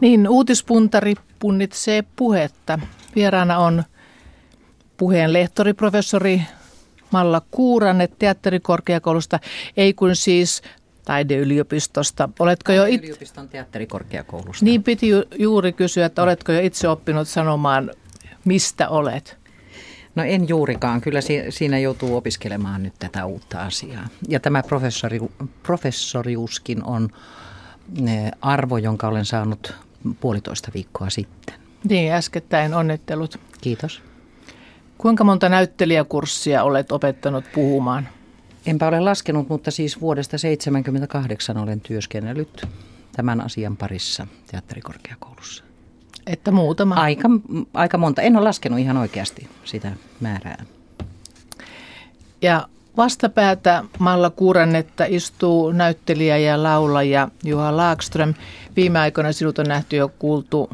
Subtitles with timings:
[0.00, 2.78] Niin, uutispuntari punnitsee puhetta.
[3.16, 3.84] Vieraana on
[4.96, 6.42] puheen lehtori, professori
[7.10, 9.40] Malla Kuuranne teatterikorkeakoulusta,
[9.76, 10.62] ei kun siis
[11.04, 12.28] taideyliopistosta.
[12.38, 13.02] Oletko jo it...
[13.02, 14.64] Yliopiston teatterikorkeakoulusta.
[14.64, 17.90] Niin piti ju- juuri kysyä, että oletko jo itse oppinut sanomaan,
[18.44, 19.38] mistä olet?
[20.14, 21.00] No en juurikaan.
[21.00, 24.08] Kyllä siinä joutuu opiskelemaan nyt tätä uutta asiaa.
[24.28, 25.20] Ja tämä professori,
[25.62, 27.08] professoriuskin on
[28.40, 29.74] arvo, jonka olen saanut
[30.14, 31.54] puolitoista viikkoa sitten.
[31.88, 33.40] Niin, äskettäin onnittelut.
[33.60, 34.02] Kiitos.
[34.98, 38.08] Kuinka monta näyttelijäkurssia olet opettanut puhumaan?
[38.66, 42.66] Enpä ole laskenut, mutta siis vuodesta 1978 olen työskennellyt
[43.12, 45.64] tämän asian parissa teatterikorkeakoulussa.
[46.26, 46.94] Että muutama?
[46.94, 47.28] Aika,
[47.74, 48.22] aika monta.
[48.22, 50.64] En ole laskenut ihan oikeasti sitä määrää.
[52.42, 58.34] Ja vastapäätä Malla Kuurannetta istuu näyttelijä ja laulaja Juha Laakström.
[58.76, 60.70] Viime aikoina sinut on nähty jo kuultu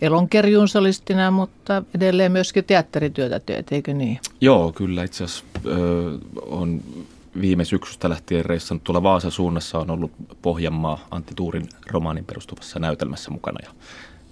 [0.00, 4.20] elonkerjuun solistina, mutta edelleen myöskin teatterityötä teet, eikö niin?
[4.40, 5.44] Joo, kyllä itse asiassa
[6.46, 6.80] on
[7.40, 13.30] viime syksystä lähtien reissannut tuolla Vaasan suunnassa on ollut Pohjanmaa Antti Tuurin romaanin perustuvassa näytelmässä
[13.30, 13.70] mukana ja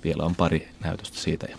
[0.05, 1.57] vielä on pari näytöstä siitä ja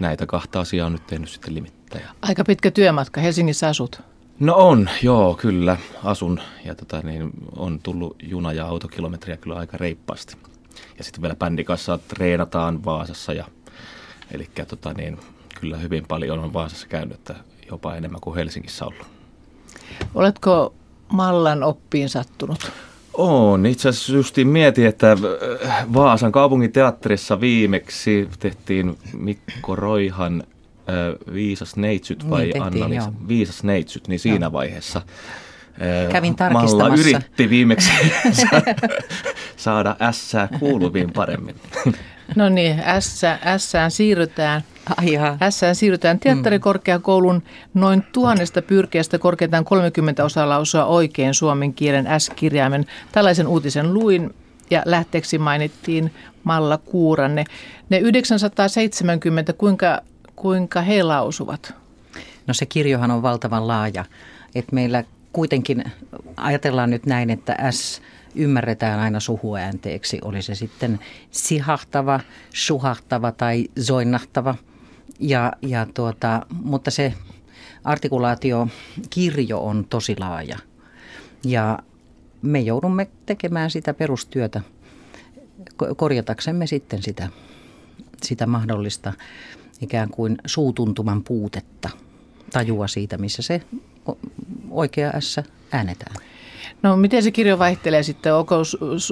[0.00, 2.08] näitä kahta asiaa on nyt tehnyt sitten limittäjä.
[2.22, 4.00] Aika pitkä työmatka, Helsingissä asut?
[4.40, 9.76] No on, joo, kyllä, asun ja tota, niin, on tullut juna- ja autokilometriä kyllä aika
[9.76, 10.36] reippaasti.
[10.98, 13.44] Ja sitten vielä bändin kanssa treenataan Vaasassa ja
[14.30, 15.18] eli tota, niin,
[15.60, 17.34] kyllä hyvin paljon on Vaasassa käynyt, että
[17.70, 19.06] jopa enemmän kuin Helsingissä ollut.
[20.14, 20.74] Oletko
[21.12, 22.72] Mallan oppiin sattunut?
[23.14, 23.66] On.
[23.66, 30.42] Itse asiassa justiin mietin, että äh, Vaasan kaupungin teatterissa viimeksi tehtiin Mikko Roihan
[30.88, 34.52] äh, Viisas neitsyt vai niin anna Viisas neitsyt, niin siinä joo.
[34.52, 36.76] vaiheessa äh, Kävin tarkistamassa.
[36.76, 37.90] Malla yritti viimeksi
[39.56, 41.56] saada ässää kuuluviin paremmin.
[42.36, 42.82] No niin,
[43.44, 44.62] ässään siirrytään–
[45.38, 47.42] Tässä siirrytään teatterikorkeakoulun
[47.74, 52.86] noin tuhannesta pyrkeästä korkeintaan 30 osaa lausua oikein suomen kielen S-kirjaimen.
[53.12, 54.34] Tällaisen uutisen luin
[54.70, 56.12] ja lähteeksi mainittiin
[56.44, 57.44] Malla Kuuranne.
[57.88, 60.00] Ne 970, kuinka,
[60.36, 61.74] kuinka he lausuvat?
[62.46, 64.04] No se kirjohan on valtavan laaja.
[64.54, 65.84] Että meillä kuitenkin
[66.36, 68.02] ajatellaan nyt näin, että S
[68.34, 70.18] ymmärretään aina suhuäänteeksi.
[70.22, 72.20] Oli se sitten sihahtava,
[72.54, 74.54] suhahtava tai zoinnahtava–
[75.20, 77.14] ja, ja tuota, mutta se
[77.84, 80.58] artikulaatiokirjo on tosi laaja
[81.44, 81.78] ja
[82.42, 84.60] me joudumme tekemään sitä perustyötä
[85.96, 87.28] korjataksemme sitten sitä,
[88.22, 89.12] sitä mahdollista
[89.80, 91.88] ikään kuin suutuntuman puutetta,
[92.52, 93.62] tajua siitä, missä se
[94.70, 95.40] oikea S
[95.72, 96.16] äänetään.
[96.82, 98.34] No miten se kirjo vaihtelee sitten?
[98.34, 98.56] Onko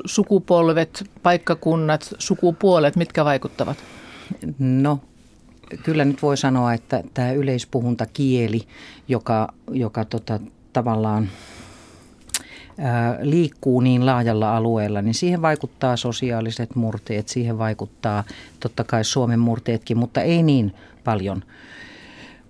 [0.07, 3.77] sukupolvet, paikkakunnat, sukupuolet, mitkä vaikuttavat?
[4.59, 5.01] No
[5.83, 8.61] kyllä nyt voi sanoa, että tämä yleispuhuntakieli,
[9.09, 10.41] joka, joka tota,
[10.73, 11.29] tavallaan
[13.21, 18.25] liikkuu niin laajalla alueella, niin siihen vaikuttaa sosiaaliset murteet, siihen vaikuttaa
[18.61, 20.75] totta kai Suomen murteetkin, mutta ei niin
[21.05, 21.43] paljon.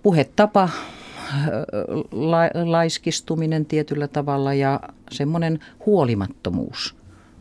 [0.03, 0.69] Puhetapa,
[2.11, 4.79] la, laiskistuminen tietyllä tavalla ja
[5.11, 6.95] semmoinen huolimattomuus.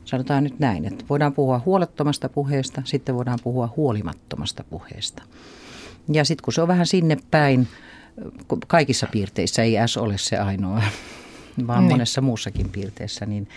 [0.05, 5.23] Sanotaan nyt näin, että voidaan puhua huolettomasta puheesta, sitten voidaan puhua huolimattomasta puheesta.
[6.13, 7.69] Ja sitten kun se on vähän sinne päin,
[8.67, 10.83] kaikissa piirteissä ei S ole se ainoa,
[11.67, 11.93] vaan niin.
[11.93, 13.49] monessa muussakin piirteessä, niin,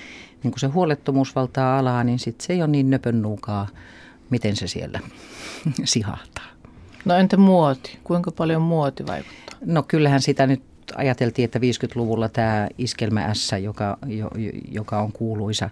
[0.44, 3.68] niin kun se huolettomuus valtaa alaa, niin sitten se ei ole niin nöpön nuukaa,
[4.30, 5.00] miten se siellä
[5.84, 6.46] sihahtaa.
[7.06, 8.00] No entä muoti?
[8.04, 9.58] Kuinka paljon muoti vaikuttaa?
[9.66, 10.64] No kyllähän sitä nyt
[10.96, 13.98] ajateltiin, että 50-luvulla tämä iskelmä S, joka,
[14.72, 15.70] joka on kuuluisa,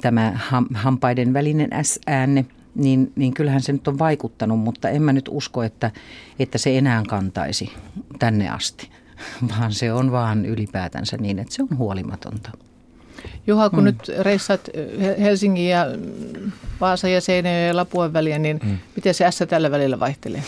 [0.00, 0.38] tämä
[0.74, 2.46] hampaiden välinen S-äänne–
[2.78, 5.90] niin, niin kyllähän se nyt on vaikuttanut, mutta en mä nyt usko, että,
[6.38, 7.72] että se enää kantaisi
[8.18, 8.90] tänne asti,
[9.50, 12.50] vaan se on vaan ylipäätänsä niin, että se on huolimatonta.
[13.46, 13.84] Juha, kun mm.
[13.84, 14.60] nyt reissat
[15.20, 15.86] Helsingin ja
[16.80, 18.78] Vaasa ja Seinäjoen ja Lapuan väliä, niin mm.
[18.96, 20.42] miten se S tällä välillä vaihtelee?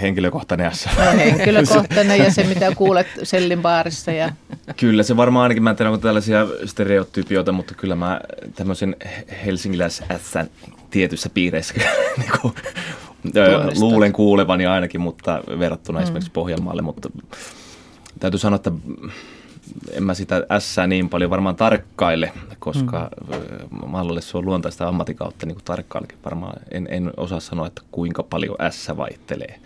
[0.00, 0.86] henkilökohtainen S.
[0.86, 4.12] No, henkilökohtainen ja se, mitä kuulet Sellin baarissa.
[4.12, 4.32] Ja...
[4.76, 8.20] Kyllä se varmaan ainakin, mä en tiedä onko tällaisia stereotypioita, mutta kyllä mä
[8.54, 8.96] tämmöisen
[9.46, 10.34] helsingiläis S
[10.90, 11.74] tietyissä piireissä
[12.18, 12.54] niin kuin,
[13.80, 16.02] luulen kuulevani ainakin, mutta verrattuna mm.
[16.02, 17.10] esimerkiksi Pohjanmaalle, mutta
[18.20, 18.72] täytyy sanoa, että
[19.92, 23.90] en mä sitä S niin paljon varmaan tarkkaile, koska mm.
[23.90, 26.60] Mallalle se on luontaista ammatikautta niin tarkkaillekin varmaan.
[26.70, 29.60] En, en osaa sanoa, että kuinka paljon S vaihtelee.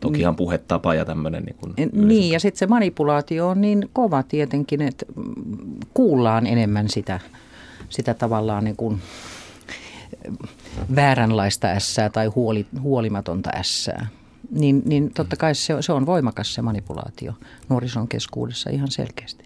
[0.00, 0.36] Tokihan mm.
[0.36, 1.42] puhetapa ja tämmöinen.
[1.42, 5.06] Niin, kuin niin ja sitten se manipulaatio on niin kova tietenkin, että
[5.94, 7.20] kuullaan enemmän sitä,
[7.88, 9.00] sitä tavallaan niin kuin
[10.96, 14.06] vääränlaista ässää tai huoli, huolimatonta ässää.
[14.50, 17.32] Niin, niin totta kai se, se on voimakas se manipulaatio
[17.68, 19.44] nuorison keskuudessa ihan selkeästi.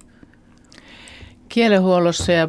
[1.48, 2.48] Kielenhuollossa ja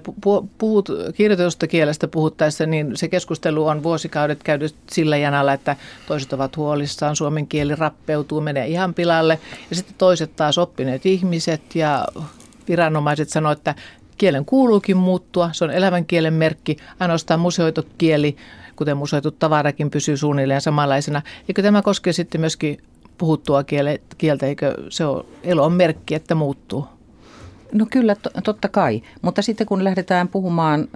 [0.58, 5.76] puhut, kirjoitusta kielestä puhuttaessa, niin se keskustelu on vuosikaudet käynyt sillä janalla, että
[6.08, 9.40] toiset ovat huolissaan, suomen kieli rappeutuu, menee ihan pilalle.
[9.70, 12.08] Ja sitten toiset taas oppineet ihmiset ja
[12.68, 13.76] viranomaiset sanoivat, että
[14.22, 18.36] kielen kuuluukin muuttua, se on elävän kielen merkki, ainoastaan museoitu kieli,
[18.76, 21.22] kuten museoitu tavarakin, pysyy suunnilleen samanlaisena.
[21.50, 22.78] Eikö tämä koske sitten myöskin
[23.18, 23.64] puhuttua
[24.18, 26.86] kieltä, eikö se ole elon merkki, että muuttuu?
[27.74, 29.02] No kyllä, totta kai.
[29.22, 30.88] Mutta sitten kun lähdetään puhumaan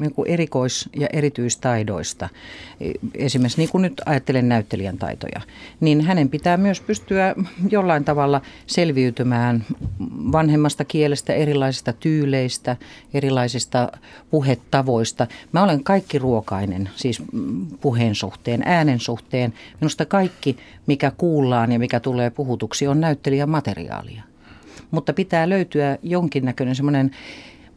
[0.00, 2.28] niin kuin erikois- ja erityistaidoista,
[2.80, 5.40] e, esimerkiksi niin kuin nyt ajattelen näyttelijän taitoja,
[5.80, 7.34] niin hänen pitää myös pystyä
[7.70, 9.64] jollain tavalla selviytymään
[10.32, 12.76] vanhemmasta kielestä, erilaisista tyyleistä,
[13.14, 13.92] erilaisista
[14.30, 15.26] puhetavoista.
[15.52, 17.22] Mä olen kaikki ruokainen, siis
[17.80, 19.54] puheen suhteen, äänen suhteen.
[19.80, 20.56] Minusta kaikki,
[20.86, 24.22] mikä kuullaan ja mikä tulee puhutuksi, on näyttelijän materiaalia
[24.90, 27.10] mutta pitää löytyä jonkinnäköinen semmoinen,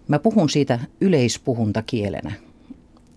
[0.07, 2.31] mä puhun siitä yleispuhuntakielenä,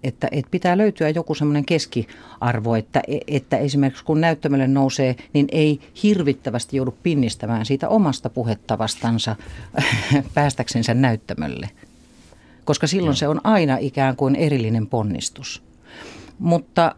[0.05, 5.81] että, että pitää löytyä joku semmoinen keskiarvo, että, että esimerkiksi kun näyttämölle nousee, niin ei
[6.03, 9.37] hirvittävästi joudu pinnistämään siitä omasta puhettavastansa
[10.35, 11.71] päästäksensä näyttämölle.
[12.65, 15.63] Koska silloin se on aina ikään kuin erillinen ponnistus.
[16.39, 16.95] Mutta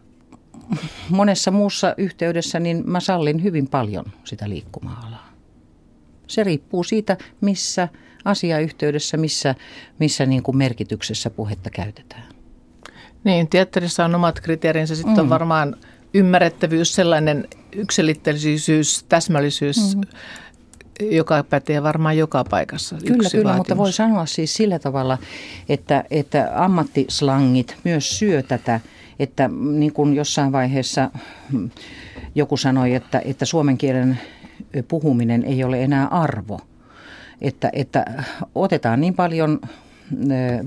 [1.09, 5.26] monessa muussa yhteydessä niin mä sallin hyvin paljon sitä liikkumaa-alaa.
[6.27, 7.87] Se riippuu siitä, missä
[8.25, 9.55] asiayhteydessä, missä,
[9.99, 12.23] missä niin kuin merkityksessä puhetta käytetään.
[13.23, 14.95] Niin, teatterissa on omat kriteerinsä.
[14.95, 15.19] Sitten mm.
[15.19, 15.75] on varmaan
[16.13, 20.01] ymmärrettävyys, sellainen yksilitteisyys, täsmällisyys, mm.
[21.11, 22.95] joka pätee varmaan joka paikassa.
[22.95, 23.57] Kyllä, Yksi kyllä, vaatimus.
[23.57, 25.17] mutta voi sanoa siis sillä tavalla,
[25.69, 28.79] että, että ammattislangit myös syö tätä,
[29.19, 31.11] että niin kuin jossain vaiheessa
[32.35, 34.19] joku sanoi, että, että suomen kielen
[34.87, 36.59] puhuminen ei ole enää arvo.
[37.41, 38.23] Että, että
[38.55, 39.59] otetaan niin paljon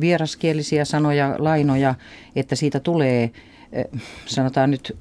[0.00, 1.94] vieraskielisiä sanoja, lainoja,
[2.36, 3.30] että siitä tulee,
[4.26, 4.96] sanotaan nyt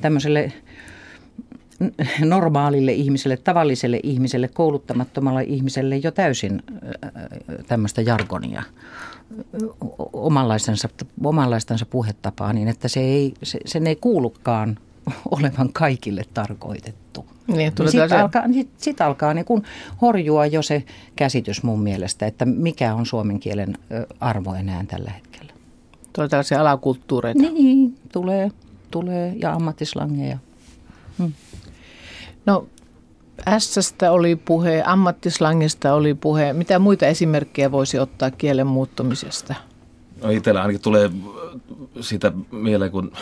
[0.00, 0.52] tämmöiselle
[2.24, 6.62] normaalille ihmiselle, tavalliselle ihmiselle, kouluttamattomalle ihmiselle jo täysin
[7.66, 8.62] tämmöistä jargonia
[10.12, 10.88] omanlaistensa,
[11.24, 14.78] omanlaistensa puhetapaa niin, että se ei, se, sen ei kuulukaan
[15.36, 17.26] olevan kaikille tarkoitettu.
[17.46, 18.16] Niin, niin sitten se...
[18.16, 19.62] alkaa, sit, sit alkaa niin kun
[20.02, 20.84] horjua jo se
[21.16, 23.78] käsitys mun mielestä, että mikä on suomen kielen
[24.20, 25.52] arvo enää tällä hetkellä.
[26.12, 27.42] Tulee tällaisia alakulttuureita.
[27.42, 28.50] Niin, tulee,
[28.90, 30.38] tulee ja ammattislangeja.
[31.18, 31.32] Hmm.
[32.46, 32.66] No
[33.48, 36.52] Ässästä oli puhe, ammattislangista oli puhe.
[36.52, 39.54] Mitä muita esimerkkejä voisi ottaa kielen muuttumisesta?
[40.22, 41.10] No itsellä ainakin tulee
[42.00, 43.12] sitä mieleen, kun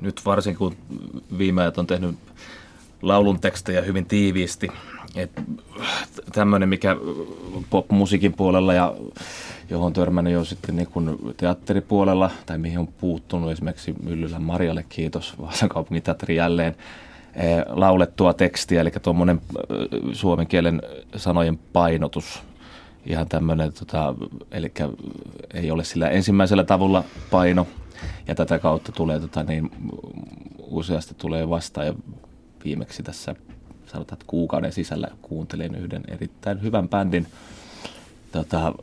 [0.00, 0.76] nyt varsinkin kun
[1.38, 2.16] viime ajat on tehnyt
[3.02, 4.68] laulun tekstejä hyvin tiiviisti.
[6.32, 6.96] Tämmöinen, mikä
[7.70, 8.94] pop-musiikin puolella ja
[9.70, 15.34] johon törmännyt jo sitten niin kuin teatteripuolella, tai mihin on puuttunut esimerkiksi Myllylän Marjalle, kiitos,
[15.40, 16.76] Vaasan kaupungin teatteri jälleen,
[17.34, 20.82] eh, laulettua tekstiä, eli tuommoinen eh, suomen kielen
[21.16, 22.42] sanojen painotus,
[23.06, 24.14] ihan tämmöinen, tota,
[24.50, 24.72] eli
[25.54, 27.66] ei ole sillä ensimmäisellä tavulla paino,
[28.28, 29.70] ja tätä kautta tulee tota, niin,
[30.58, 31.86] useasti tulee vastaan.
[31.86, 31.94] Ja
[32.64, 33.34] viimeksi tässä
[33.86, 37.26] sanotaan, että kuukauden sisällä kuuntelin yhden erittäin hyvän bändin
[38.32, 38.74] tota,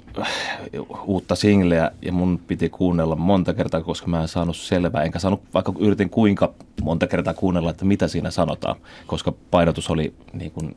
[1.06, 1.92] uutta singleä.
[2.02, 6.10] Ja mun piti kuunnella monta kertaa, koska mä en saanut selvää, enkä saanut, vaikka yritin
[6.10, 8.76] kuinka monta kertaa kuunnella, että mitä siinä sanotaan,
[9.08, 10.76] koska painotus oli niin kuin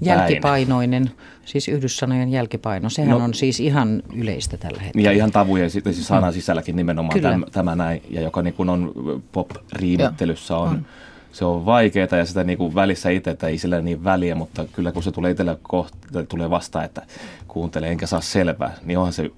[0.00, 1.10] Jälkipainoinen,
[1.44, 5.08] siis yhdyssanojen jälkipaino, sehän no, on siis ihan yleistä tällä hetkellä.
[5.08, 8.92] Ja ihan tavujen siis sanan sisälläkin nimenomaan tämä, tämä näin, ja joka niin kuin on
[9.32, 10.86] pop-riimittelyssä on, on
[11.32, 14.92] se on vaikeaa ja sitä niin kuin välissä itse ei sillä niin väliä, mutta kyllä
[14.92, 15.96] kun se tulee itselle kohta,
[16.28, 17.02] tulee vastaan, että
[17.48, 19.30] kuuntelee enkä saa selvää, niin onhan se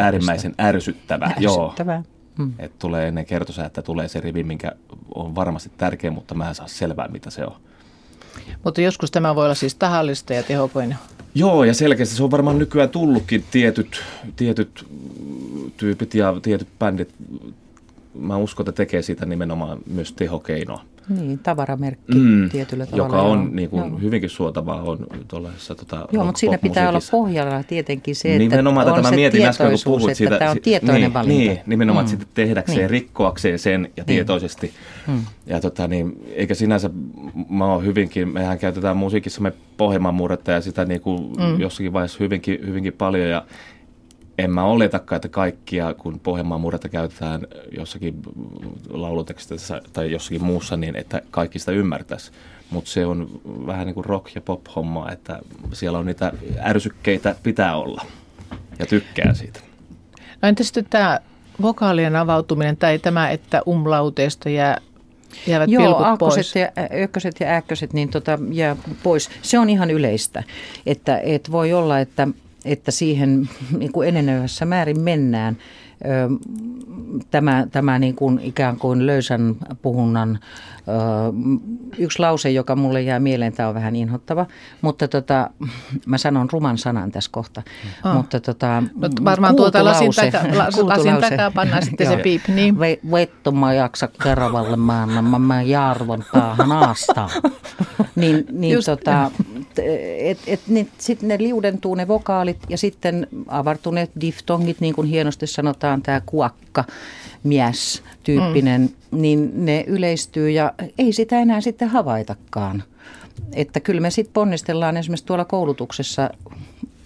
[0.00, 1.28] äärimmäisen ärsyttävää.
[1.28, 1.94] Ärsyttävää.
[1.94, 2.04] Joo.
[2.38, 2.52] Hmm.
[2.58, 4.72] Että tulee ennen kertosa, että tulee se rivi, minkä
[5.14, 7.56] on varmasti tärkeä, mutta mä en saa selvää, mitä se on.
[8.64, 10.98] Mutta joskus tämä voi olla siis tahallista ja tehokoinen.
[11.34, 14.02] Joo, ja selkeästi se on varmaan nykyään tullutkin tietyt,
[14.36, 14.86] tietyt
[15.76, 17.14] tyypit ja tietyt bändit
[18.14, 20.84] mä uskon, että tekee siitä nimenomaan myös tehokeinoa.
[21.08, 23.06] Niin, tavaramerkki mm, tietyllä tavalla.
[23.06, 27.62] Joka on niin kuin, hyvinkin suotavaa on tuollaisessa tota, Joo, mutta siinä pitää olla pohjalla
[27.62, 30.38] tietenkin se, että nimenomaan on tätä se mietin äsken, kun puhut siitä.
[30.38, 31.38] Tämä on tietoinen niin, valinta.
[31.38, 32.08] Niin, nimenomaan mm.
[32.10, 32.90] sitten tehdäkseen, niin.
[32.90, 34.06] rikkoakseen sen ja niin.
[34.06, 34.72] tietoisesti.
[35.06, 35.20] Mm.
[35.46, 36.90] Ja tota, niin, eikä sinänsä,
[37.48, 41.60] mä oon hyvinkin, mehän käytetään musiikissa me pohjelman murretta ja sitä niin kuin mm.
[41.60, 43.44] jossakin vaiheessa hyvinkin, hyvinkin paljon ja
[44.40, 47.46] en mä oletakaan, että kaikkia, kun Pohjanmaan murretta käytetään
[47.78, 48.14] jossakin
[48.90, 52.32] laulutekstissä tai jossakin muussa, niin että kaikki sitä ymmärtäisi.
[52.70, 55.38] Mutta se on vähän niin kuin rock- ja pop-hommaa, että
[55.72, 58.04] siellä on niitä ärsykkeitä pitää olla
[58.78, 59.60] ja tykkää siitä.
[60.42, 61.20] No entä sitten tämä
[61.62, 64.80] vokaalien avautuminen tai tämä, että umlauteesta jää
[65.46, 66.54] jäävät Joo, pilkut pois.
[66.56, 69.30] ja ykköset ja äkköset niin tota, jää pois.
[69.42, 70.42] Se on ihan yleistä,
[70.86, 72.28] että et voi olla, että,
[72.64, 73.48] että siihen
[73.78, 75.56] niin kuin enenevässä määrin mennään–
[77.30, 80.38] tämä, tämä niin kuin ikään kuin löysän puhunnan
[81.98, 84.46] yksi lause, joka mulle jää mieleen, tämä on vähän inhottava,
[84.82, 85.50] mutta tota,
[86.06, 87.62] mä sanon ruman sanan tässä kohta.
[88.04, 88.14] Oh.
[88.14, 90.38] Mutta tota, no, varmaan tuota lasin, taka,
[90.82, 92.48] lasin takaa pannaan sitten se piip.
[92.48, 92.78] Niin.
[93.12, 97.30] Vettu mä jaksa keravalle maana, mä, mä jarvon päähän aastaa.
[98.16, 99.30] niin, niin tota,
[100.18, 105.46] et, et, niin, sitten ne liudentuu ne vokaalit ja sitten avartuneet diftongit, niin kuin hienosti
[105.46, 106.84] sanotaan, tämä kuakka
[107.42, 109.20] mies tyyppinen, mm.
[109.22, 112.82] niin ne yleistyy ja ei sitä enää sitten havaitakaan.
[113.52, 116.30] Että kyllä me sitten ponnistellaan esimerkiksi tuolla koulutuksessa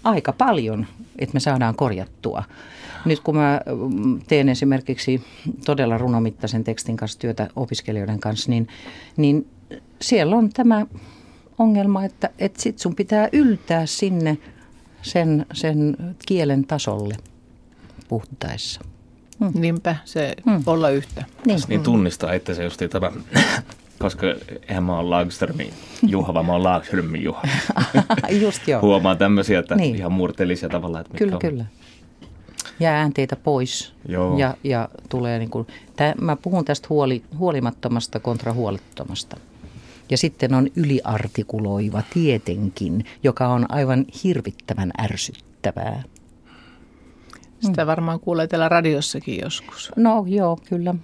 [0.05, 0.87] aika paljon,
[1.19, 2.43] että me saadaan korjattua.
[3.05, 3.61] Nyt kun mä
[3.91, 5.25] mm, teen esimerkiksi
[5.65, 8.69] todella runomittaisen tekstin kanssa työtä opiskelijoiden kanssa, niin,
[9.17, 9.47] niin
[10.01, 10.87] siellä on tämä
[11.59, 14.39] ongelma, että, että sit sun pitää yltää sinne
[15.03, 17.17] sen, sen kielen tasolle
[18.09, 18.81] puhuttaessa.
[19.41, 19.51] Hmm.
[19.55, 20.63] Niinpä, se hmm.
[20.67, 21.25] olla yhtä.
[21.47, 23.13] Niin, niin tunnistaa itse se just tämä,
[23.99, 24.27] koska
[24.69, 25.73] eihän mä oon Lagerströmin
[26.07, 27.43] Juha, vaan mä oon Lagerströmin Juha.
[28.45, 28.81] just joo.
[28.81, 29.97] Huomaan tämmöisiä, että niin.
[29.97, 31.01] ihan murteellisia tavalla.
[31.01, 31.39] Että kyllä, on.
[31.39, 31.65] kyllä.
[32.81, 34.39] Jää äänteitä pois Joo.
[34.39, 39.37] Ja, ja tulee niin kuin, tää, mä puhun tästä huoli, huolimattomasta kontra huolettomasta.
[40.11, 46.03] Ja sitten on yliartikuloiva tietenkin, joka on aivan hirvittävän ärsyttävää.
[47.67, 49.93] Sitä varmaan kuulee täällä radiossakin joskus.
[49.97, 50.95] No joo, kyllä.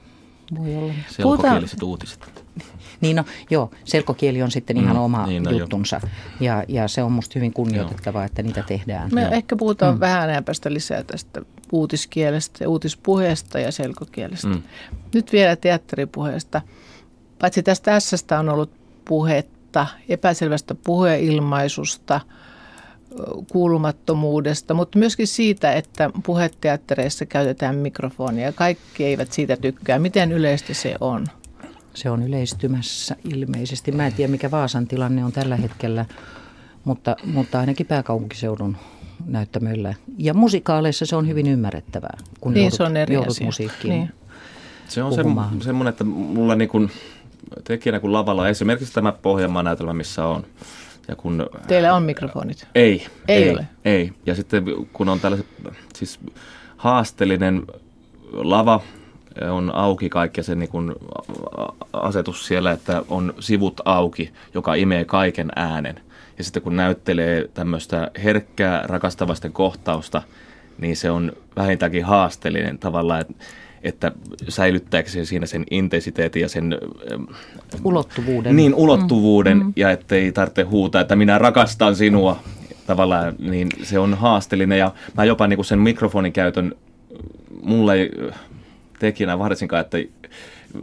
[0.58, 0.92] Voi olla.
[1.10, 2.30] Selkokieliset uutiset.
[3.00, 6.00] Niin no, joo, selkokieli on sitten ihan mm, oma niin, no, juttunsa
[6.40, 9.10] ja, ja se on musta hyvin kunnioitettavaa, että niitä tehdään.
[9.12, 9.32] Me joo.
[9.32, 10.00] ehkä puhutaan mm.
[10.00, 14.48] vähän ajan päästä lisää tästä uutiskielestä, uutispuheesta ja selkokielestä.
[14.48, 14.62] Mm.
[15.14, 16.62] Nyt vielä teatteripuheesta.
[17.38, 18.70] Paitsi tästä s on ollut
[19.04, 22.20] puhetta, epäselvästä puheilmaisusta–
[23.52, 28.52] kuulumattomuudesta, mutta myöskin siitä, että puheteattereissa käytetään mikrofonia.
[28.52, 29.98] Kaikki eivät siitä tykkää.
[29.98, 31.26] Miten yleistä se on?
[31.94, 33.92] Se on yleistymässä ilmeisesti.
[33.92, 36.04] Mä en tiedä, mikä Vaasan tilanne on tällä hetkellä,
[36.84, 38.76] mutta, mutta ainakin pääkaupunkiseudun
[39.26, 39.94] näyttämöllä.
[40.18, 43.46] Ja musikaaleissa se on hyvin ymmärrettävää, kun niin, joudut, se on eri joudut asia.
[43.46, 44.10] musiikkiin niin.
[44.88, 45.12] Se on
[45.62, 46.90] semmoinen, että mulla niin kuin
[47.64, 50.46] tekijänä kuin lavalla esimerkiksi tämä Pohjanmaan näytelmä, missä on–
[51.10, 52.66] ja kun, Teillä on mikrofonit?
[52.74, 53.06] Ei.
[53.28, 53.66] Ei, ei ole?
[53.84, 54.12] Ei.
[54.26, 55.46] Ja sitten kun on tällaiset,
[55.94, 56.20] siis
[56.76, 57.62] haasteellinen
[58.32, 58.80] lava,
[59.50, 60.96] on auki kaikki se niin kun
[61.92, 66.00] asetus siellä, että on sivut auki, joka imee kaiken äänen.
[66.38, 70.22] Ja sitten kun näyttelee tämmöistä herkkää rakastavasten kohtausta,
[70.78, 73.34] niin se on vähintäänkin haasteellinen tavallaan, että
[73.82, 74.12] että
[74.48, 76.78] säilyttääkö se siinä sen intensiteetin ja sen...
[77.84, 78.56] Ulottuvuuden.
[78.56, 79.72] Niin, ulottuvuuden mm.
[79.76, 82.40] ja ettei tarvitse huutaa, että minä rakastan sinua
[82.86, 86.74] tavallaan, niin se on haasteellinen ja mä jopa niin kuin sen mikrofonin käytön,
[87.62, 88.10] mulle ei
[88.98, 89.98] tekijänä varsinkaan, että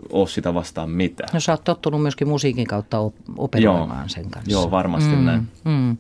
[0.09, 1.29] ole sitä vastaan mitään.
[1.33, 2.97] No sä oot tottunut myöskin musiikin kautta
[3.37, 4.51] operoimaan joo, sen kanssa.
[4.51, 5.47] Joo, varmasti mm, näin.
[5.65, 5.97] Mm.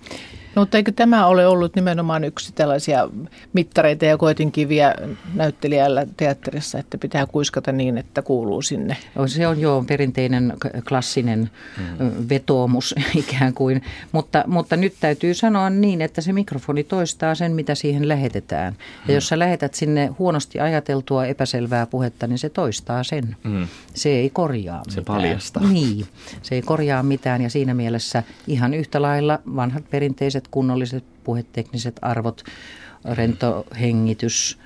[0.57, 3.09] No, mutta eikö tämä ole ollut nimenomaan yksi tällaisia
[3.53, 4.95] mittareita ja koetinkiviä
[5.33, 8.97] näyttelijällä teatterissa, että pitää kuiskata niin, että kuuluu sinne?
[9.25, 10.53] Se on jo perinteinen
[10.87, 12.11] klassinen mm.
[12.29, 17.75] vetoomus ikään kuin, mutta, mutta nyt täytyy sanoa niin, että se mikrofoni toistaa sen, mitä
[17.75, 18.73] siihen lähetetään.
[18.77, 19.15] Ja mm.
[19.15, 23.35] jos sä lähetät sinne huonosti ajateltua epäselvää puhetta, niin se toistaa sen.
[23.43, 23.67] Mm.
[23.93, 25.17] Se ei korjaa Se mitään.
[25.17, 25.63] paljastaa.
[25.63, 26.05] Niin,
[26.41, 32.43] se ei korjaa mitään ja siinä mielessä ihan yhtä lailla vanhat perinteiset kunnolliset puhetekniset arvot,
[33.05, 34.57] rento hengitys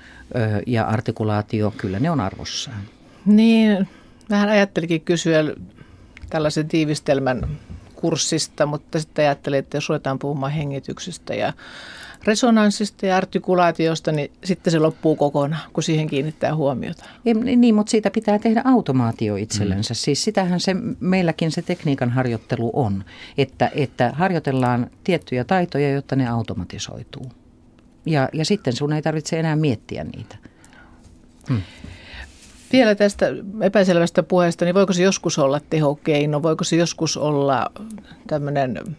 [0.66, 2.82] ja artikulaatio, kyllä ne on arvossaan.
[3.26, 3.88] Niin,
[4.30, 5.44] vähän ajattelikin kysyä
[6.30, 7.48] tällaisen tiivistelmän
[7.94, 11.52] kurssista, mutta sitten ajattelin, että jos ruvetaan puhumaan hengityksestä ja
[12.24, 17.04] resonanssista ja artikulaatiosta, niin sitten se loppuu kokonaan, kun siihen kiinnittää huomiota.
[17.24, 19.94] Niin, mutta siitä pitää tehdä automaatio itsellensä.
[19.94, 19.96] Mm.
[19.96, 23.04] Siis sitähän se meilläkin se tekniikan harjoittelu on,
[23.38, 27.32] että, että harjoitellaan tiettyjä taitoja, jotta ne automatisoituu.
[28.06, 30.36] Ja, ja sitten sun ei tarvitse enää miettiä niitä.
[31.48, 31.62] Hmm.
[32.72, 33.26] Vielä tästä
[33.60, 37.72] epäselvästä puheesta, niin voiko se joskus olla tehokeino, voiko se joskus olla
[38.26, 38.96] tämmöinen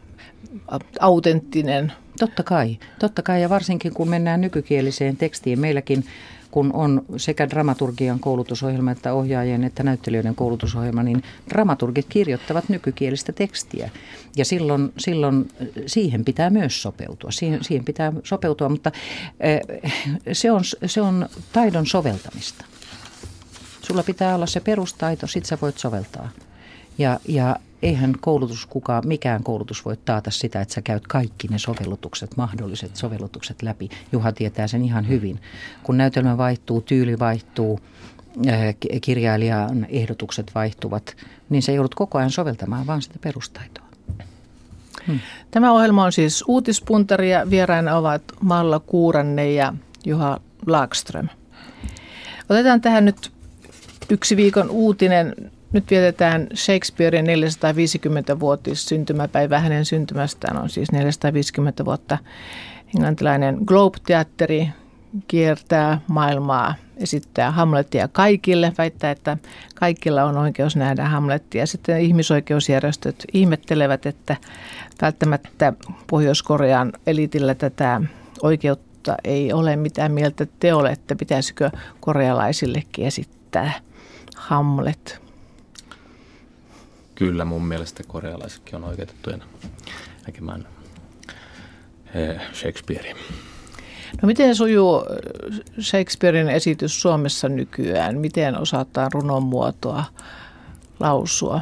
[0.99, 1.93] autenttinen.
[2.19, 5.59] Totta kai, totta kai ja varsinkin kun mennään nykykieliseen tekstiin.
[5.59, 6.05] Meilläkin
[6.53, 13.89] kun on sekä dramaturgian koulutusohjelma että ohjaajien että näyttelijöiden koulutusohjelma, niin dramaturgit kirjoittavat nykykielistä tekstiä.
[14.35, 15.49] Ja silloin, silloin
[15.85, 17.31] siihen pitää myös sopeutua.
[17.31, 18.91] Siihen, siihen pitää sopeutua, mutta
[19.39, 19.61] eh,
[20.31, 22.65] se on, se on taidon soveltamista.
[23.81, 26.29] Sulla pitää olla se perustaito, sit sä voit soveltaa.
[26.97, 31.57] Ja, ja eihän koulutus kukaan, mikään koulutus voi taata sitä, että sä käyt kaikki ne
[31.57, 33.89] sovellutukset, mahdolliset sovellutukset läpi.
[34.11, 35.39] Juha tietää sen ihan hyvin.
[35.83, 37.79] Kun näytelmä vaihtuu, tyyli vaihtuu,
[38.47, 41.15] äh, kirjailijan ehdotukset vaihtuvat,
[41.49, 43.85] niin se joudut koko ajan soveltamaan vaan sitä perustaitoa.
[45.07, 45.19] Hmm.
[45.51, 49.73] Tämä ohjelma on siis uutispuntari ja vieraina ovat Malla Kuuranne ja
[50.05, 51.27] Juha Laakström.
[52.49, 53.31] Otetaan tähän nyt
[54.09, 59.59] yksi viikon uutinen nyt vietetään Shakespearein 450-vuotis syntymäpäivä.
[59.59, 62.17] Hänen syntymästään on siis 450 vuotta.
[62.95, 64.69] Englantilainen Globe-teatteri
[65.27, 69.37] kiertää maailmaa, esittää Hamletia kaikille, väittää, että
[69.75, 71.65] kaikilla on oikeus nähdä Hamletia.
[71.65, 74.35] Sitten ihmisoikeusjärjestöt ihmettelevät, että
[75.01, 75.73] välttämättä
[76.09, 78.01] Pohjois-Korean elitillä tätä
[78.41, 81.15] oikeutta ei ole mitään mieltä te olette.
[81.15, 83.71] Pitäisikö korealaisillekin esittää
[84.35, 85.22] Hamlet?
[87.23, 89.37] Kyllä mun mielestä korealaisetkin on oikeutettuja
[90.25, 90.67] näkemään
[92.13, 93.15] eh, Shakespearea.
[94.21, 98.17] No miten sujuu eh, Shakespearein esitys Suomessa nykyään?
[98.17, 100.03] Miten osataan runon muotoa
[100.99, 101.61] lausua?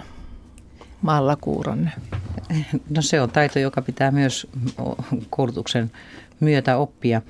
[1.02, 1.92] Maalla kuuranne.
[2.90, 4.48] No se on taito, joka pitää myös
[5.30, 5.92] koulutuksen
[6.40, 7.22] myötä oppia.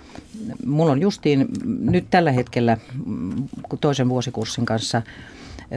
[0.66, 2.78] Mulla on justiin nyt tällä hetkellä
[3.82, 5.02] toisen vuosikurssin kanssa–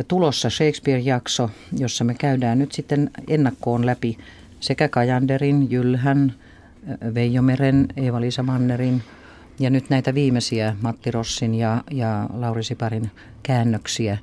[0.09, 4.19] tulossa Shakespeare-jakso, jossa me käydään nyt sitten ennakkoon läpi
[4.61, 6.35] sekä Kajanderin, Jylhän,
[7.15, 9.03] Veijomeren, Eeva-Liisa Mannerin
[9.59, 13.11] ja nyt näitä viimeisiä Matti Rossin ja, ja Lauri Siparin
[13.43, 14.19] käännöksiä.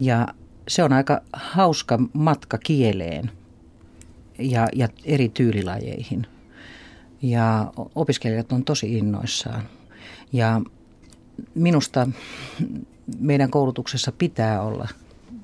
[0.00, 0.28] Ja
[0.68, 3.30] se on aika hauska matka kieleen
[4.38, 6.26] ja, ja eri tyylilajeihin.
[7.22, 9.62] Ja opiskelijat on tosi innoissaan.
[10.32, 10.60] Ja
[11.54, 12.08] minusta
[13.18, 14.88] meidän koulutuksessa pitää olla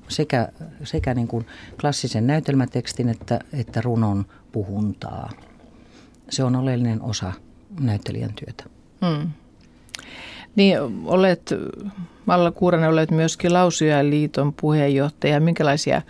[0.07, 0.49] sekä,
[0.83, 1.45] sekä niin kuin
[1.81, 5.29] klassisen näytelmätekstin että, että runon puhuntaa.
[6.29, 7.33] Se on oleellinen osa
[7.79, 8.63] näyttelijän työtä.
[9.05, 9.31] Hmm.
[10.55, 11.53] Niin, olet,
[12.25, 13.51] Malla Kuuranen, olet myöskin
[14.01, 15.39] liiton puheenjohtaja.
[15.39, 16.01] Minkälaisia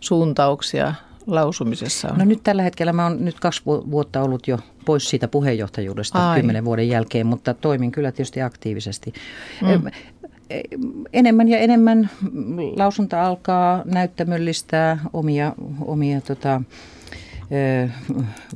[0.00, 0.94] suuntauksia
[1.26, 2.18] lausumisessa on?
[2.18, 6.40] No nyt tällä hetkellä mä oon nyt kaksi vuotta ollut jo pois siitä puheenjohtajuudesta Ai.
[6.40, 9.12] kymmenen vuoden jälkeen, mutta toimin kyllä tietysti aktiivisesti.
[9.62, 9.90] Mm
[11.12, 12.10] enemmän ja enemmän
[12.76, 16.62] lausunta alkaa näyttämöllistää omia, omia tota,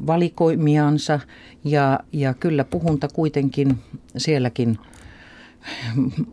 [0.07, 1.21] valikoimiansa
[1.65, 3.79] ja, ja kyllä puhunta kuitenkin
[4.17, 4.79] sielläkin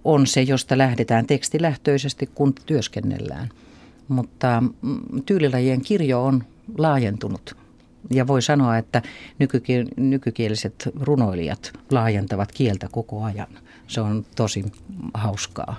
[0.04, 3.50] on se, josta lähdetään tekstilähtöisesti, kun työskennellään.
[4.08, 4.64] Mutta
[5.26, 6.44] tyylilajien kirjo on
[6.78, 7.56] laajentunut
[8.10, 9.02] ja voi sanoa, että
[9.98, 13.48] nykykieliset runoilijat laajentavat kieltä koko ajan.
[13.88, 14.66] Se on tosi
[15.14, 15.76] hauskaa.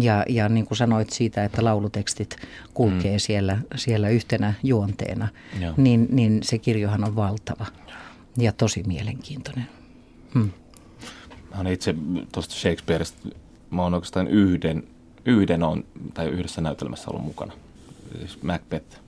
[0.00, 2.36] Ja, ja niin kuin sanoit siitä, että laulutekstit
[2.74, 3.18] kulkee mm.
[3.18, 5.28] siellä, siellä yhtenä juonteena,
[5.76, 7.66] niin, niin se kirjohan on valtava
[8.38, 9.68] ja tosi mielenkiintoinen.
[10.34, 10.50] Hmm.
[11.50, 11.94] Mä olen itse
[12.32, 13.28] tuosta Shakespeareista,
[13.70, 14.84] mä oon oikeastaan yhden,
[15.24, 15.84] yhden on,
[16.14, 17.52] tai yhdessä näytelmässä ollut mukana.
[18.18, 19.00] Siis Macbeth.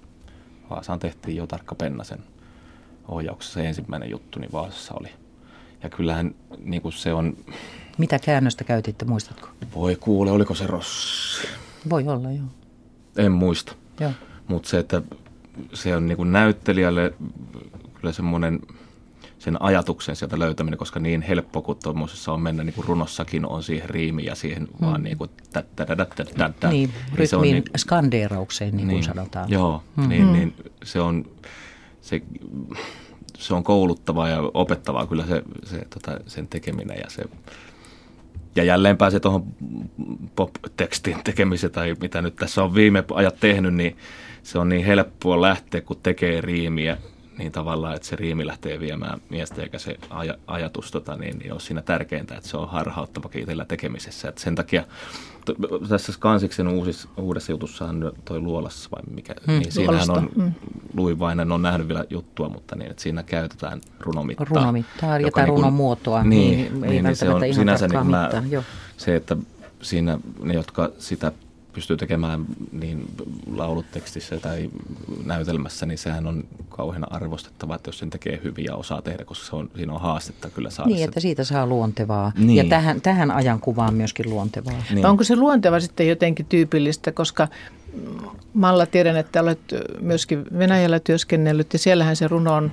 [0.70, 2.18] Vaasaan tehtiin jo tarkka Pennasen
[3.08, 5.08] ohjauksessa se ensimmäinen juttu, niin Vaasassa oli.
[5.82, 7.36] Ja kyllähän niin kuin se on
[7.98, 9.48] mitä käännöstä käytitte, muistatko?
[9.74, 11.48] Voi kuule, oliko se Rossi?
[11.90, 12.46] Voi olla, joo.
[13.16, 13.74] En muista.
[14.48, 15.02] Mutta se, että
[15.74, 17.14] se on niin näyttelijälle
[17.94, 18.60] kyllä semmoinen
[19.38, 23.62] sen ajatuksen sieltä löytäminen, koska niin helppo kuin tuommoisessa on mennä, niin kuin runossakin on
[23.62, 24.86] siihen riimiin ja siihen hmm.
[24.86, 25.30] vaan niin kuin
[26.72, 29.50] Niin, niin se on niin, skandeeraukseen, niin kuin niin, sanotaan.
[29.50, 30.08] Joo, hmm.
[30.08, 31.24] niin, niin se on
[32.00, 32.22] se,
[33.38, 37.24] se on kouluttavaa ja opettavaa kyllä se, se tota, sen tekeminen ja se
[38.58, 39.46] ja jälleen pääsee tuohon
[40.36, 43.96] pop-tekstin tekemiseen tai mitä nyt tässä on viime ajat tehnyt, niin
[44.42, 46.96] se on niin helppoa lähteä, kun tekee riimiä
[47.38, 51.52] niin tavallaan, että se riimi lähtee viemään miestä eikä se aj- ajatus tota, niin, niin
[51.52, 54.28] ole siinä tärkeintä, että se on harhauttavakin itsellä tekemisessä.
[54.28, 54.84] Et sen takia
[55.44, 60.52] t- tässä Skansiksen uusis, uudessa jutussahan toi Luolassa vai mikä, hmm, niin siinähän on, mm.
[60.94, 64.46] Lui vain en ole nähnyt vielä juttua, mutta niin, että siinä käytetään runomittaa.
[64.50, 66.24] Runomittaa ja tai niin runomuotoa.
[66.24, 68.30] Niin, niin, niin, niin se on sinänsä niin mä,
[68.96, 69.36] se, että
[69.82, 71.32] siinä ne, jotka sitä
[71.78, 73.04] pystyy tekemään niin
[73.56, 74.70] laulutekstissä tai
[75.24, 79.46] näytelmässä, niin sehän on kauhean arvostettava, että jos sen tekee hyvin ja osaa tehdä, koska
[79.46, 82.56] se on, siinä on haastetta kyllä saada Niin, että siitä saa luontevaa niin.
[82.56, 84.82] ja tähän, tähän ajankuvaan myöskin luontevaa.
[84.94, 85.06] Niin.
[85.06, 87.48] Onko se luonteva sitten jotenkin tyypillistä, koska
[88.54, 89.60] Malla tiedän, että olet
[90.00, 92.72] myöskin Venäjällä työskennellyt ja siellähän se runo on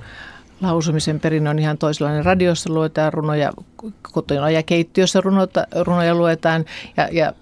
[0.62, 2.26] lausumisen perinnö on ihan toisenlainen.
[2.26, 3.54] Radiossa luetaan runoja,
[4.02, 6.65] kotona ja keittiössä runota, runoja luetaan
[6.98, 7.34] ja, ja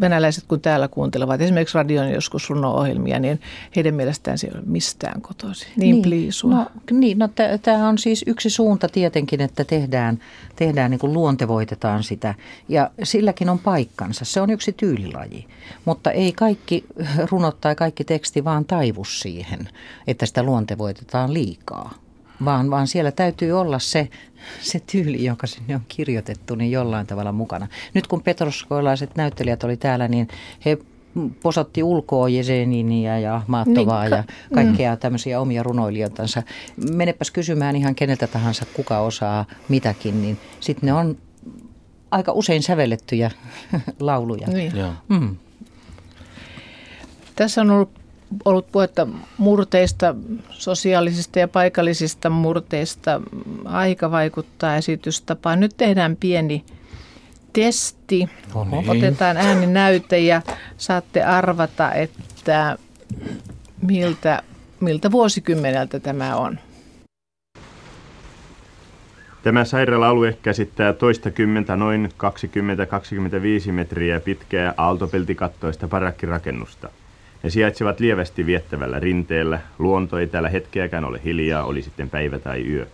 [0.00, 3.40] venäläiset kun täällä kuuntelevat esimerkiksi radion joskus runo-ohjelmia, niin
[3.76, 5.68] heidän mielestään se ei ole mistään kotoisin.
[5.76, 6.54] Niin, niin pliisua.
[6.54, 7.28] No, niin, no
[7.62, 10.18] tämä on siis yksi suunta tietenkin, että tehdään,
[10.56, 12.34] tehdään niin kuin luontevoitetaan sitä
[12.68, 14.24] ja silläkin on paikkansa.
[14.24, 15.46] Se on yksi tyylilaji,
[15.84, 16.84] mutta ei kaikki
[17.30, 19.68] runot tai kaikki teksti vaan taivu siihen,
[20.06, 22.05] että sitä luontevoitetaan liikaa
[22.44, 24.08] vaan, vaan siellä täytyy olla se,
[24.60, 27.68] se tyyli, joka sinne on kirjoitettu, niin jollain tavalla mukana.
[27.94, 30.28] Nyt kun petroskoilaiset näyttelijät oli täällä, niin
[30.64, 30.78] he
[31.42, 34.98] posotti ulkoa Jeseninia ja Maattovaa niin, ka- ja kaikkea mm.
[34.98, 36.42] tämmöisiä omia runoilijoitansa.
[36.90, 41.16] Menepäs kysymään ihan keneltä tahansa, kuka osaa mitäkin, niin sitten ne on
[42.10, 43.30] aika usein sävellettyjä
[44.00, 44.46] lauluja.
[44.46, 44.72] Niin.
[45.08, 45.36] Mm.
[47.36, 48.05] Tässä on ollut
[48.44, 49.06] ollut puhetta
[49.38, 50.14] murteista,
[50.50, 53.20] sosiaalisista ja paikallisista murteista.
[53.64, 55.60] Aika vaikuttaa esitystapaan.
[55.60, 56.64] Nyt tehdään pieni
[57.52, 58.28] testi.
[58.54, 58.84] Oho.
[58.88, 60.42] Otetaan ääninäyte ja
[60.76, 62.78] saatte arvata, että
[63.82, 64.42] miltä,
[64.80, 66.58] miltä vuosikymmeneltä tämä on.
[69.42, 72.08] Tämä sairaala-alue käsittää toista kymmentä noin
[73.68, 76.88] 20-25 metriä pitkää aaltopeltikattoista parakkirakennusta.
[77.46, 79.60] Ne sijaitsevat lievästi viettävällä rinteellä.
[79.78, 82.86] Luonto ei täällä hetkeäkään ole hiljaa, oli sitten päivä tai yö.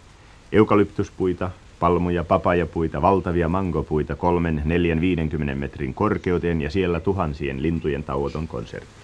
[0.52, 8.48] Eukalyptuspuita, palmuja, papajapuita, valtavia mangopuita kolmen, neljän, viidenkymmenen metrin korkeuteen ja siellä tuhansien lintujen tauoton
[8.48, 8.94] konsertti.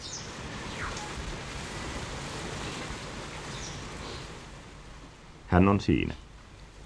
[5.47, 6.15] Hän on siinä.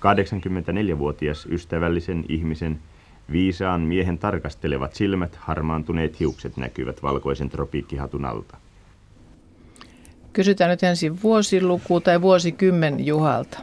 [0.01, 2.79] 84-vuotias ystävällisen ihmisen
[3.33, 8.57] Viisaan miehen tarkastelevat silmät, harmaantuneet hiukset näkyvät valkoisen tropiikkihatun alta.
[10.33, 13.59] Kysytään nyt ensin vuosiluku tai vuosikymmen Juhalta.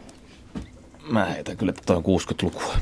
[1.12, 2.74] Mä heitän kyllä, että on 60-lukua.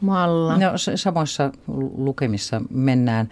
[0.00, 0.58] Malla.
[0.58, 1.52] No samoissa
[1.96, 3.28] lukemissa mennään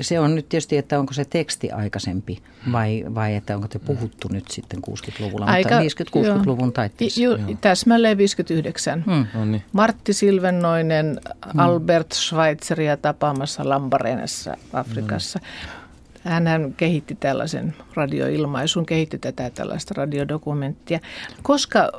[0.00, 2.42] se on nyt tietysti, että onko se teksti aikaisempi
[2.72, 6.04] vai, vai että onko te puhuttu nyt sitten 60-luvulla, Aika, mutta
[6.40, 7.22] 50-60-luvun taitteessa.
[7.22, 9.04] Ju, täsmälleen 59.
[9.06, 9.26] Hmm.
[9.34, 9.62] No niin.
[9.72, 11.20] Martti Silvennoinen,
[11.52, 11.60] hmm.
[11.60, 15.40] Albert Schweitzeria tapaamassa Lambarenessa Afrikassa.
[15.42, 15.86] Hmm.
[16.30, 21.00] Hän kehitti tällaisen radioilmaisun, kehitti tätä tällaista radiodokumenttia.
[21.42, 21.90] Koska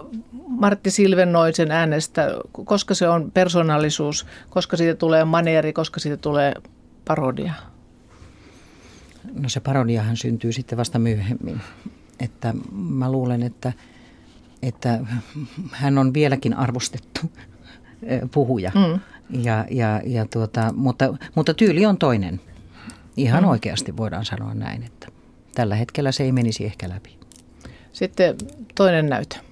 [0.48, 2.32] Martti Silvennoisen äänestä,
[2.66, 6.54] koska se on persoonallisuus, koska siitä tulee maneeri, koska siitä tulee
[7.08, 7.54] parodia?
[9.34, 11.62] No se parodiahan syntyy sitten vasta myöhemmin.
[12.20, 13.74] Että mä luulen, että,
[14.62, 15.00] että
[15.72, 17.22] hän on vieläkin arvostettu
[18.34, 18.72] puhuja.
[18.76, 19.00] Mm.
[19.44, 22.42] Ja, ja, ja tuota, mutta, mutta tyyli on toinen.
[23.18, 23.50] Ihan mm.
[23.50, 25.08] oikeasti voidaan sanoa näin, että
[25.56, 27.18] tällä hetkellä se ei menisi ehkä läpi.
[27.94, 28.36] Sitten
[28.76, 29.47] toinen näytö.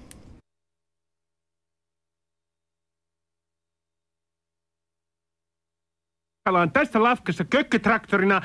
[6.54, 8.42] On tässä lafkassa kökkötraktorina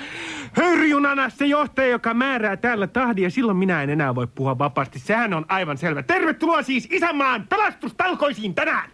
[0.54, 5.00] höyryjunana se johtaja, joka määrää täällä tahdin ja silloin minä en enää voi puhua vapaasti.
[5.00, 6.04] Sehän on aivan selvä.
[6.04, 8.92] Tervetuloa siis isänmaan pelastustalkoisiin tänään!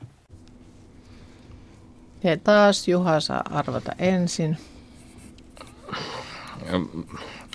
[2.23, 4.57] Ja taas Juha saa arvata ensin.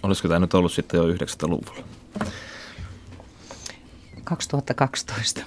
[0.02, 1.84] Olisiko tämä nyt ollut sitten jo 900-luvulla?
[4.24, 5.42] 2012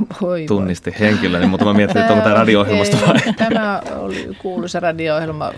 [0.22, 1.00] voi tunnisti voi.
[1.00, 3.34] henkilöni, mutta mä mietin, että onko tämä radio-ohjelmasta vai?
[3.36, 5.52] Tämä oli kuuluisa radio-ohjelma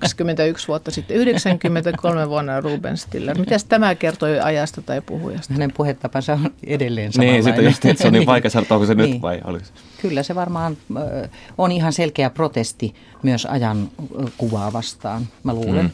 [0.00, 3.38] 21 vuotta sitten, 93 vuonna Ruben Stiller.
[3.38, 5.54] Mitäs tämä kertoi ajasta tai puhujasta?
[5.54, 7.44] Hänen puhetapansa on edelleen samanlainen.
[7.44, 9.10] Niin, sitten just, että se on niin vaikea sanoa, onko se niin.
[9.10, 9.72] nyt vai oliko se?
[10.02, 10.76] Kyllä se varmaan
[11.58, 13.88] on ihan selkeä protesti myös ajan
[14.36, 15.84] kuvaa vastaan, mä luulen.
[15.84, 15.90] Mm.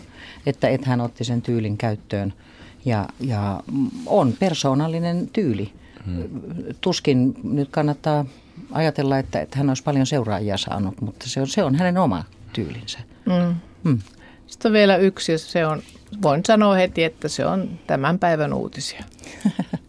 [0.47, 2.33] Että, että hän otti sen tyylin käyttöön
[2.85, 3.61] ja, ja
[4.07, 5.73] on persoonallinen tyyli.
[6.81, 8.25] Tuskin nyt kannattaa
[8.73, 12.25] ajatella, että, että hän olisi paljon seuraajia saanut, mutta se on, se on hänen oma
[12.53, 12.99] tyylinsä.
[13.27, 13.55] Mm.
[13.85, 13.99] Mm.
[14.47, 15.83] Sitten on vielä yksi, se on,
[16.23, 19.05] voin sanoa heti, että se on tämän päivän uutisia.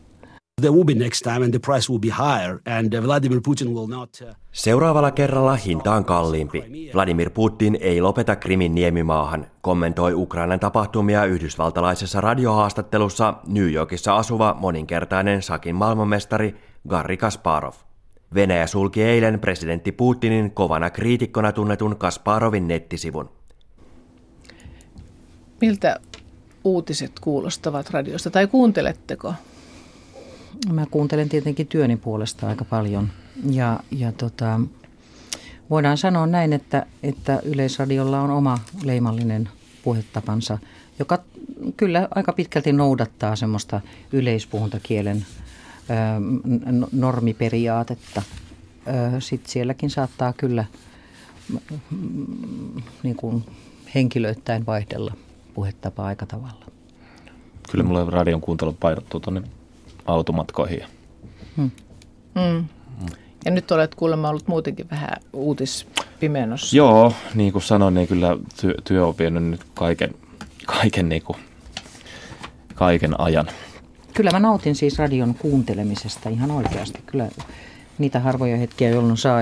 [0.62, 3.68] There will be next time and the price will be higher and uh, Vladimir Putin
[3.68, 4.10] will not...
[4.22, 6.64] Uh, Seuraavalla kerralla hinta on kalliimpi.
[6.94, 15.42] Vladimir Putin ei lopeta Krimin niemimaahan, kommentoi Ukrainan tapahtumia yhdysvaltalaisessa radiohaastattelussa New Yorkissa asuva moninkertainen
[15.42, 16.56] Sakin maailmanmestari
[16.90, 17.74] Garri Kasparov.
[18.34, 23.30] Venäjä sulki eilen presidentti Putinin kovana kriitikkona tunnetun Kasparovin nettisivun.
[25.62, 26.00] miltä
[26.64, 29.34] uutiset kuulostavat radiosta tai kuunteletteko?
[30.70, 33.10] Mä kuuntelen tietenkin työni puolesta aika paljon
[33.50, 34.60] ja, ja tota,
[35.70, 39.50] voidaan sanoa näin, että, että Yleisradiolla on oma leimallinen
[39.84, 40.58] puhetapansa,
[41.00, 41.20] joka
[41.78, 45.26] kyllä aika pitkälti noudattaa semmoista yleispuhuntakielen
[46.92, 48.22] normiperiaatetta.
[49.20, 50.66] Sitten sielläkin saattaa kyllä
[53.04, 53.44] niin kuin
[53.96, 55.14] henkilöittäin vaihdella
[55.54, 56.66] puhetapa aika tavalla.
[57.72, 59.42] Kyllä mulle radion kuuntelu painottuu tuonne
[60.06, 60.84] automatkoihin.
[61.58, 61.72] Hmm.
[62.36, 62.66] Mm.
[63.46, 66.78] Ja nyt olet kuulemma ollut muutenkin vähän uutispimenossa.
[66.78, 70.16] Joo, niin kuin sanoin, niin kyllä työ, työ on vienyt nyt kaiken,
[70.66, 71.38] kaiken, niin kuin,
[72.76, 73.48] kaiken ajan.
[74.14, 77.00] Kyllä mä nautin siis radion kuuntelemisesta ihan oikeasti.
[77.06, 77.28] Kyllä
[77.98, 79.40] niitä harvoja hetkiä, jolloin saa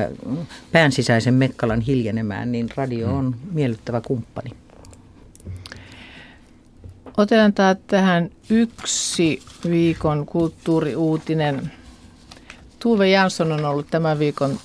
[0.71, 4.49] pään sisäisen mekkalan hiljenemään, niin radio on miellyttävä kumppani.
[7.19, 7.53] Otetaan
[7.87, 11.71] tähän yksi viikon kulttuuriuutinen.
[12.79, 14.59] Tuve Jansson on ollut tämän viikon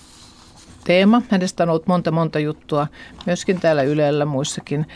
[0.84, 1.22] teema.
[1.28, 2.86] Hänestä on ollut monta monta juttua,
[3.26, 4.86] myöskin täällä Ylellä muissakin.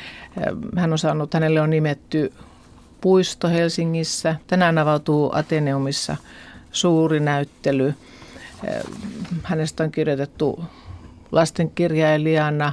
[0.76, 2.32] Hän on saanut, hänelle on nimetty
[3.00, 4.36] puisto Helsingissä.
[4.46, 6.16] Tänään avautuu Ateneumissa
[6.72, 7.94] suuri näyttely.
[9.42, 10.64] Hänestä on kirjoitettu
[11.32, 12.72] lastenkirjailijana,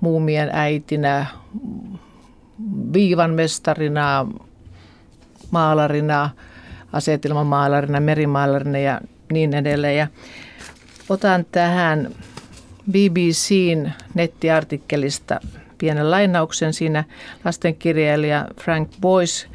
[0.00, 1.26] muumien äitinä,
[2.92, 4.26] viivanmestarina,
[5.50, 6.30] maalarina,
[6.92, 9.00] asetelmamaalarina, merimaalarina ja
[9.32, 9.96] niin edelleen.
[9.96, 10.06] Ja
[11.08, 12.14] otan tähän
[12.90, 15.40] BBCn nettiartikkelista
[15.78, 16.72] pienen lainauksen.
[16.72, 17.04] Siinä
[17.44, 19.48] lastenkirjailija Frank Boyce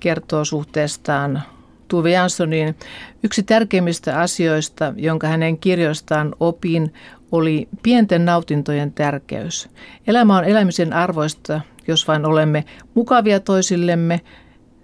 [0.00, 1.42] kertoo suhteestaan
[1.88, 2.76] Tuve Janssonin.
[3.22, 6.94] Yksi tärkeimmistä asioista, jonka hänen kirjoistaan opin,
[7.32, 9.68] oli pienten nautintojen tärkeys.
[10.06, 14.20] Elämä on elämisen arvoista, jos vain olemme mukavia toisillemme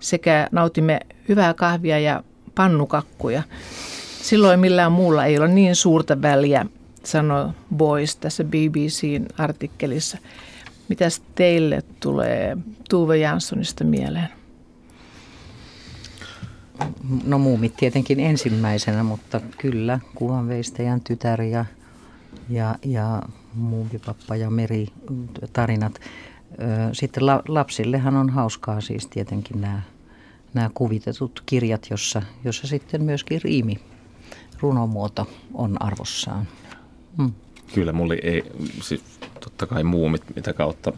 [0.01, 3.43] sekä nautimme hyvää kahvia ja pannukakkuja.
[4.23, 6.67] Silloin millään muulla ei ole niin suurta väliä,
[7.05, 10.19] sanoi Boys tässä BBCn artikkelissa.
[10.88, 12.57] Mitäs teille tulee
[12.90, 14.29] Tuve Janssonista mieleen?
[17.25, 21.64] No muumit tietenkin ensimmäisenä, mutta kyllä kuvanveistäjän tytär ja,
[22.49, 23.23] ja, ja
[23.55, 24.87] muumipappa ja meri
[25.53, 26.01] tarinat.
[26.93, 29.83] Sitten lapsillehan on hauskaa siis tietenkin nämä,
[30.55, 33.81] nämä kuvitetut kirjat, jossa, jossa sitten myöskin riimi,
[34.61, 36.49] runomuoto on arvossaan.
[37.19, 37.33] Hmm.
[37.75, 38.45] Kyllä, mulla ei,
[38.83, 39.03] siis
[39.40, 40.93] totta kai muumit, mitä kautta,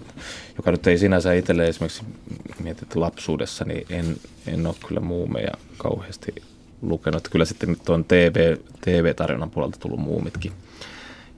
[0.57, 2.03] joka nyt ei sinänsä itselle esimerkiksi
[2.62, 4.16] mietit lapsuudessa, niin en,
[4.47, 6.35] en ole kyllä muumeja kauheasti
[6.83, 7.29] lukenut.
[7.29, 10.53] Kyllä sitten nyt on TV, TV-tarjonnan puolelta tullut muumitkin.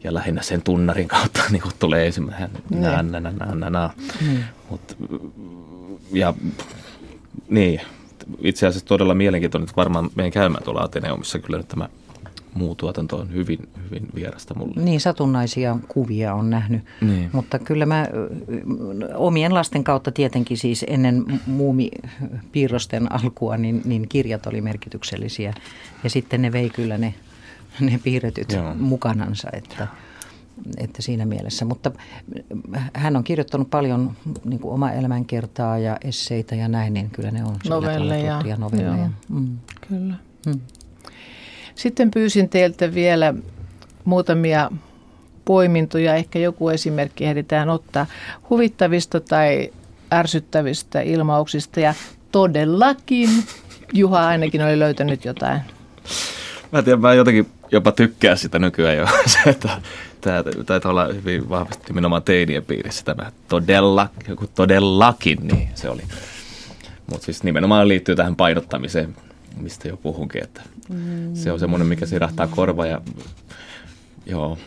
[0.04, 3.90] Ja lähinnä sen tunnarin kautta niin kuin tulee ensimmäinen nää, nää, nää, nää, nää.
[4.20, 4.42] Mm.
[4.70, 4.96] Mut,
[6.12, 6.34] ja
[7.48, 7.80] niin,
[8.40, 11.88] itse asiassa todella mielenkiintoinen, että varmaan meidän käymään tuolla Ateneumissa kyllä nyt tämä
[12.54, 14.82] muu tuotanto on hyvin, hyvin vierasta mulle.
[14.82, 16.82] Niin, satunnaisia kuvia on nähnyt.
[17.00, 17.30] Niin.
[17.32, 18.06] Mutta kyllä mä
[19.14, 25.52] omien lasten kautta tietenkin siis ennen muumipiirrosten alkua, niin, niin kirjat oli merkityksellisiä.
[26.04, 27.14] Ja sitten ne vei kyllä ne,
[27.80, 28.74] ne piirretyt Joo.
[28.74, 29.86] mukanansa, että,
[30.76, 31.64] että siinä mielessä.
[31.64, 31.90] Mutta
[32.92, 37.44] hän on kirjoittanut paljon niin kuin oma elämänkertaa ja esseitä ja näin, niin kyllä ne
[37.44, 38.42] on novelleja.
[38.56, 39.10] novelleja.
[39.28, 39.58] Mm.
[39.88, 40.14] Kyllä.
[40.46, 40.60] Mm.
[41.74, 43.34] Sitten pyysin teiltä vielä
[44.04, 44.70] muutamia
[45.44, 48.06] poimintoja, ehkä joku esimerkki ehditään ottaa
[48.50, 49.72] huvittavista tai
[50.12, 51.94] ärsyttävistä ilmauksista ja
[52.32, 53.30] todellakin
[53.92, 55.60] Juha ainakin oli löytänyt jotain.
[56.72, 59.06] Mä tiedän, mä jotenkin jopa tykkää sitä nykyään jo.
[60.20, 66.02] Tämä taitaa olla hyvin vahvasti nimenomaan teinien piirissä tämä todella, joku todellakin, niin se oli.
[67.06, 69.16] Mutta siis nimenomaan liittyy tähän painottamiseen,
[69.56, 71.34] mistä jo puhunkin, että mm.
[71.34, 73.00] se on semmoinen, mikä sirahtaa korva ja
[74.26, 74.58] joo.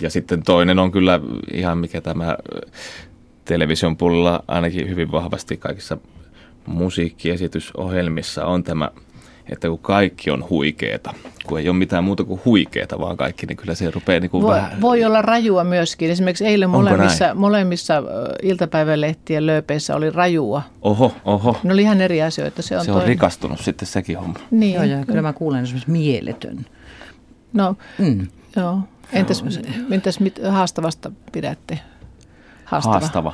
[0.00, 1.20] Ja sitten toinen on kyllä
[1.52, 2.36] ihan mikä tämä
[3.44, 5.98] television puolella ainakin hyvin vahvasti kaikissa
[6.66, 8.90] musiikkiesitysohjelmissa on tämä–
[9.48, 11.14] että kun kaikki on huikeeta,
[11.46, 14.42] kun ei ole mitään muuta kuin huikeeta, vaan kaikki, niin kyllä se rupeaa niin kuin
[14.42, 14.80] voi, vähän...
[14.80, 16.10] Voi olla rajua myöskin.
[16.10, 18.02] Esimerkiksi eilen molemmissa, molemmissa
[18.42, 20.62] iltapäivälehtien lööpeissä oli rajua.
[20.82, 21.56] Oho, oho.
[21.62, 22.62] Ne oli ihan eri asioita.
[22.62, 24.38] Se on, se on rikastunut sitten sekin homma.
[24.50, 24.74] Niin.
[24.74, 26.66] Joo, ja kyllä mä kuulen esimerkiksi mieletön.
[27.52, 28.26] No, mm.
[28.56, 28.78] joo.
[29.12, 29.44] Entäs,
[29.90, 31.78] entäs mit, haastavasta pidätte?
[32.64, 33.00] Haastava.
[33.00, 33.32] Haastava.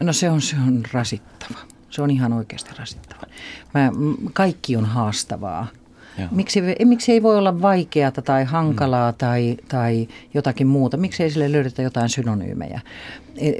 [0.00, 1.58] No se on, se on rasittava.
[1.90, 3.22] Se on ihan oikeasti rasittava.
[3.74, 3.92] Mä,
[4.32, 5.66] kaikki on haastavaa.
[6.30, 9.16] Miksi, miksi ei voi olla vaikeata tai hankalaa mm.
[9.18, 10.96] tai, tai jotakin muuta?
[10.96, 12.80] Miksi ei sille löydetä jotain synonyymejä?
[13.36, 13.52] E,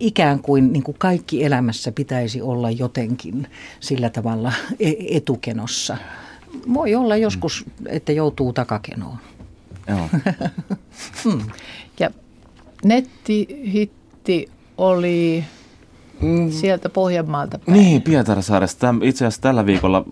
[0.00, 3.46] ikään kuin, niin kuin kaikki elämässä pitäisi olla jotenkin
[3.80, 5.96] sillä tavalla e, etukenossa.
[6.74, 9.18] Voi olla joskus, että joutuu takakenoon.
[9.88, 10.08] Joo.
[11.24, 11.40] hmm.
[12.00, 12.10] Ja
[12.84, 14.48] nettihitti
[14.78, 15.44] oli
[16.20, 16.50] mm.
[16.50, 17.78] sieltä Pohjanmaalta päin.
[17.78, 18.94] Niin, Pietarsaaresta.
[19.02, 20.04] Itse asiassa tällä viikolla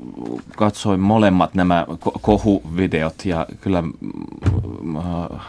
[0.56, 1.86] katsoin molemmat nämä
[2.20, 3.82] kohuvideot ja kyllä
[4.98, 5.46] äh,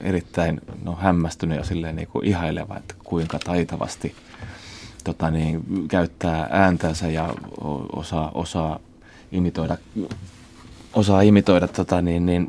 [0.00, 4.14] erittäin no, hämmästynyt ja silleen niin kuin ihaileva, että kuinka taitavasti
[5.04, 7.34] tota niin, käyttää ääntänsä ja
[7.96, 8.78] osaa, osaa
[9.32, 9.76] imitoida
[10.94, 12.46] osaa imitoida tota, niin, niin,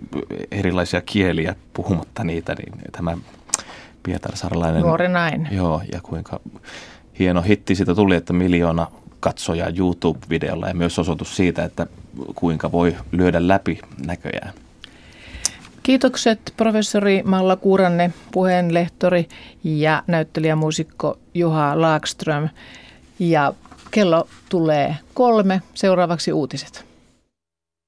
[0.51, 3.17] erilaisia kieliä puhumatta niitä, niin tämä
[4.03, 4.81] Pietarsarlainen.
[4.81, 5.55] Nuori nainen.
[5.55, 6.39] Joo, ja kuinka
[7.19, 8.87] hieno hitti siitä tuli, että miljoona
[9.19, 11.87] katsoja YouTube-videolla ja myös osoitus siitä, että
[12.35, 14.53] kuinka voi lyödä läpi näköjään.
[15.83, 19.27] Kiitokset professori Malla Kuuranne, puheenlehtori
[19.63, 22.49] ja näyttelijämuusikko Juha Laakström.
[23.19, 23.53] Ja
[23.91, 25.61] kello tulee kolme.
[25.73, 26.94] Seuraavaksi uutiset.